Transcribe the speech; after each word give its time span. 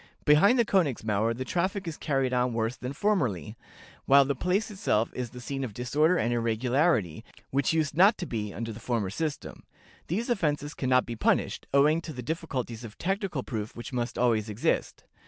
Behind 0.25 0.57
the 0.57 0.65
Königsmauer 0.65 1.37
the 1.37 1.45
traffic 1.45 1.87
is 1.87 1.95
carried 1.95 2.33
on 2.33 2.53
worse 2.55 2.75
than 2.75 2.91
formerly, 2.91 3.55
while 4.05 4.25
the 4.25 4.33
place 4.33 4.71
itself 4.71 5.11
is 5.13 5.29
the 5.29 5.39
scene 5.39 5.63
of 5.63 5.75
disorder 5.75 6.17
and 6.17 6.33
irregularity, 6.33 7.23
which 7.51 7.71
used 7.71 7.95
not 7.95 8.17
to 8.17 8.25
be 8.25 8.51
under 8.51 8.73
the 8.73 8.79
former 8.79 9.11
system. 9.11 9.61
These 10.07 10.31
offenses 10.31 10.73
can 10.73 10.89
not 10.89 11.05
be 11.05 11.15
punished, 11.15 11.67
owing 11.71 12.01
to 12.01 12.13
the 12.13 12.23
difficulties 12.23 12.83
of 12.83 12.97
technical 12.97 13.43
proof 13.43 13.75
which 13.75 13.93
must 13.93 14.17
always 14.17 14.49
exist. 14.49 15.03